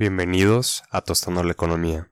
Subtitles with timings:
[0.00, 2.10] Bienvenidos a Tostando la Economía.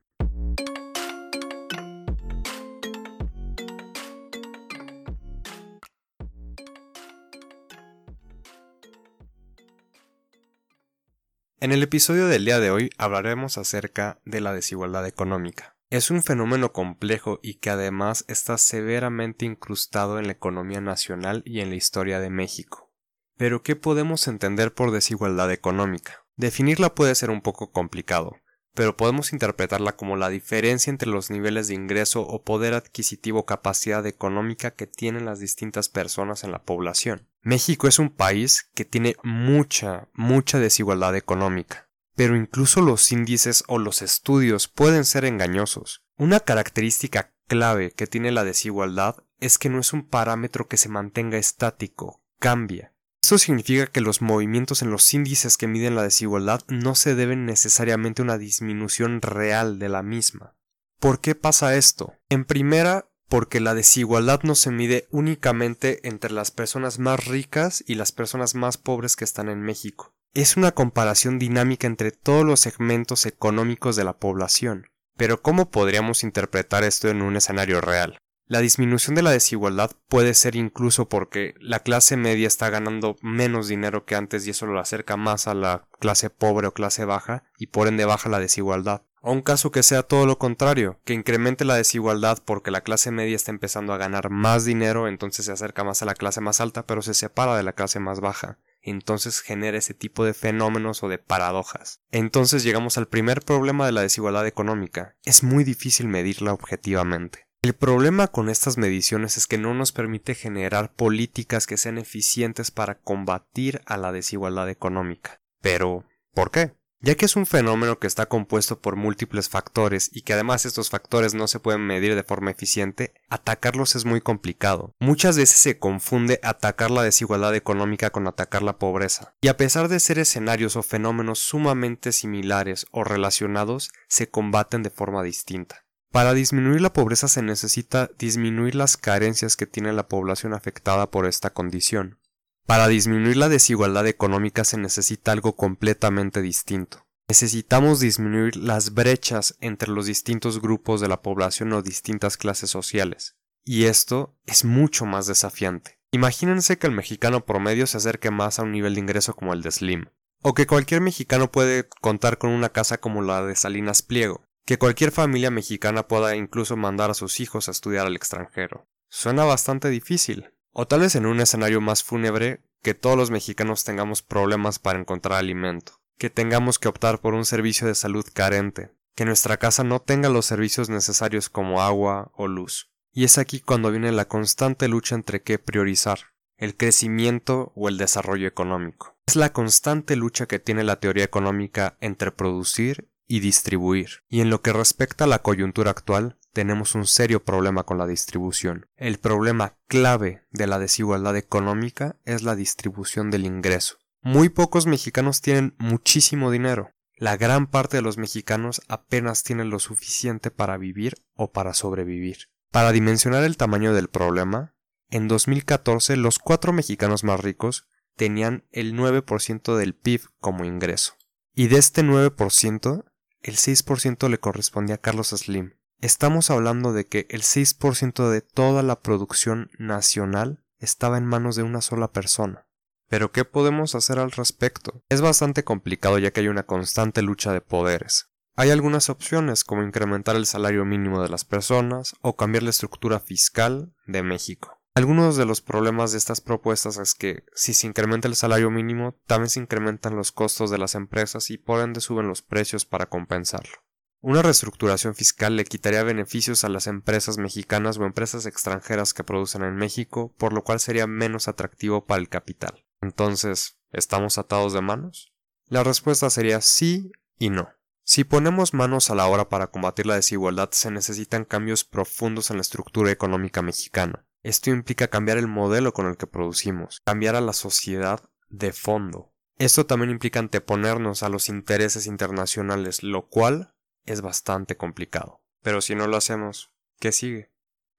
[11.60, 15.74] En el episodio del día de hoy hablaremos acerca de la desigualdad económica.
[15.88, 21.60] Es un fenómeno complejo y que además está severamente incrustado en la economía nacional y
[21.60, 22.92] en la historia de México.
[23.38, 26.27] Pero ¿qué podemos entender por desigualdad económica?
[26.38, 28.36] Definirla puede ser un poco complicado,
[28.72, 34.06] pero podemos interpretarla como la diferencia entre los niveles de ingreso o poder adquisitivo capacidad
[34.06, 37.28] económica que tienen las distintas personas en la población.
[37.42, 43.80] México es un país que tiene mucha, mucha desigualdad económica, pero incluso los índices o
[43.80, 46.04] los estudios pueden ser engañosos.
[46.16, 50.88] Una característica clave que tiene la desigualdad es que no es un parámetro que se
[50.88, 52.94] mantenga estático, cambia.
[53.28, 57.44] Esto significa que los movimientos en los índices que miden la desigualdad no se deben
[57.44, 60.56] necesariamente a una disminución real de la misma.
[60.98, 62.14] ¿Por qué pasa esto?
[62.30, 67.96] En primera, porque la desigualdad no se mide únicamente entre las personas más ricas y
[67.96, 70.14] las personas más pobres que están en México.
[70.32, 74.86] Es una comparación dinámica entre todos los segmentos económicos de la población.
[75.18, 78.16] Pero ¿cómo podríamos interpretar esto en un escenario real?
[78.50, 83.68] La disminución de la desigualdad puede ser incluso porque la clase media está ganando menos
[83.68, 87.44] dinero que antes y eso lo acerca más a la clase pobre o clase baja
[87.58, 89.02] y por ende baja la desigualdad.
[89.20, 93.10] O un caso que sea todo lo contrario, que incremente la desigualdad porque la clase
[93.10, 96.62] media está empezando a ganar más dinero, entonces se acerca más a la clase más
[96.62, 98.58] alta, pero se separa de la clase más baja.
[98.80, 102.00] Entonces genera ese tipo de fenómenos o de paradojas.
[102.12, 105.16] Entonces llegamos al primer problema de la desigualdad económica.
[105.24, 107.47] Es muy difícil medirla objetivamente.
[107.60, 112.70] El problema con estas mediciones es que no nos permite generar políticas que sean eficientes
[112.70, 115.40] para combatir a la desigualdad económica.
[115.60, 116.76] Pero, ¿por qué?
[117.00, 120.88] Ya que es un fenómeno que está compuesto por múltiples factores y que además estos
[120.88, 124.94] factores no se pueden medir de forma eficiente, atacarlos es muy complicado.
[125.00, 129.34] Muchas veces se confunde atacar la desigualdad económica con atacar la pobreza.
[129.40, 134.90] Y a pesar de ser escenarios o fenómenos sumamente similares o relacionados, se combaten de
[134.90, 135.87] forma distinta.
[136.10, 141.26] Para disminuir la pobreza se necesita disminuir las carencias que tiene la población afectada por
[141.26, 142.18] esta condición.
[142.66, 147.06] Para disminuir la desigualdad económica se necesita algo completamente distinto.
[147.28, 153.36] Necesitamos disminuir las brechas entre los distintos grupos de la población o distintas clases sociales.
[153.64, 155.98] Y esto es mucho más desafiante.
[156.10, 159.60] Imagínense que el mexicano promedio se acerque más a un nivel de ingreso como el
[159.60, 160.06] de Slim.
[160.40, 164.76] O que cualquier mexicano puede contar con una casa como la de Salinas Pliego que
[164.76, 168.86] cualquier familia mexicana pueda incluso mandar a sus hijos a estudiar al extranjero.
[169.08, 170.50] Suena bastante difícil.
[170.72, 174.98] O tal vez en un escenario más fúnebre, que todos los mexicanos tengamos problemas para
[174.98, 179.84] encontrar alimento, que tengamos que optar por un servicio de salud carente, que nuestra casa
[179.84, 182.90] no tenga los servicios necesarios como agua o luz.
[183.10, 187.96] Y es aquí cuando viene la constante lucha entre qué priorizar, el crecimiento o el
[187.96, 189.16] desarrollo económico.
[189.28, 194.24] Es la constante lucha que tiene la teoría económica entre producir y distribuir.
[194.28, 198.06] Y en lo que respecta a la coyuntura actual, tenemos un serio problema con la
[198.06, 198.86] distribución.
[198.96, 203.98] El problema clave de la desigualdad económica es la distribución del ingreso.
[204.22, 206.90] Muy pocos mexicanos tienen muchísimo dinero.
[207.16, 212.48] La gran parte de los mexicanos apenas tienen lo suficiente para vivir o para sobrevivir.
[212.70, 214.74] Para dimensionar el tamaño del problema,
[215.10, 221.14] en 2014 los cuatro mexicanos más ricos tenían el 9% del PIB como ingreso.
[221.54, 223.04] Y de este 9%,
[223.42, 225.74] el 6% le corresponde a Carlos Slim.
[226.00, 231.64] Estamos hablando de que el 6% de toda la producción nacional estaba en manos de
[231.64, 232.66] una sola persona.
[233.08, 235.02] Pero ¿qué podemos hacer al respecto?
[235.08, 238.30] Es bastante complicado ya que hay una constante lucha de poderes.
[238.54, 243.20] Hay algunas opciones como incrementar el salario mínimo de las personas o cambiar la estructura
[243.20, 244.77] fiscal de México.
[244.98, 249.14] Algunos de los problemas de estas propuestas es que si se incrementa el salario mínimo,
[249.28, 253.06] también se incrementan los costos de las empresas y por ende suben los precios para
[253.06, 253.76] compensarlo.
[254.20, 259.62] Una reestructuración fiscal le quitaría beneficios a las empresas mexicanas o empresas extranjeras que producen
[259.62, 262.84] en México, por lo cual sería menos atractivo para el capital.
[263.00, 265.32] Entonces, ¿estamos atados de manos?
[265.68, 267.68] La respuesta sería sí y no.
[268.02, 272.56] Si ponemos manos a la obra para combatir la desigualdad, se necesitan cambios profundos en
[272.56, 274.24] la estructura económica mexicana.
[274.42, 279.34] Esto implica cambiar el modelo con el que producimos, cambiar a la sociedad de fondo.
[279.58, 283.74] Esto también implica anteponernos a los intereses internacionales, lo cual
[284.04, 285.42] es bastante complicado.
[285.62, 286.70] Pero si no lo hacemos,
[287.00, 287.50] ¿qué sigue?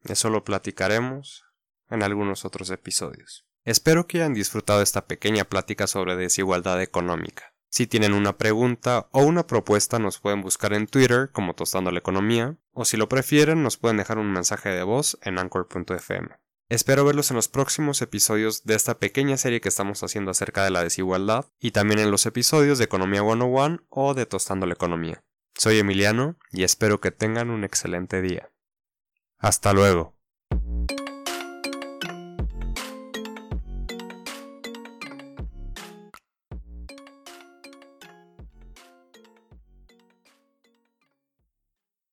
[0.04, 1.44] Eso lo platicaremos
[1.90, 3.46] en algunos otros episodios.
[3.66, 7.49] Espero que hayan disfrutado esta pequeña plática sobre desigualdad económica.
[7.70, 12.00] Si tienen una pregunta o una propuesta nos pueden buscar en Twitter como Tostando la
[12.00, 16.30] Economía, o si lo prefieren nos pueden dejar un mensaje de voz en anchor.fm.
[16.70, 20.70] Espero verlos en los próximos episodios de esta pequeña serie que estamos haciendo acerca de
[20.70, 25.24] la desigualdad y también en los episodios de Economía 101 o de Tostando la Economía.
[25.56, 28.52] Soy Emiliano y espero que tengan un excelente día.
[29.40, 30.19] Hasta luego.